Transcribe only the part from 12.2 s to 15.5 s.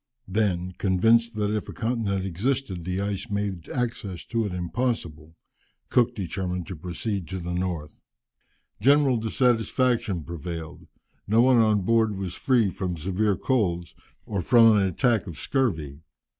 free from severe colds, or from an attack of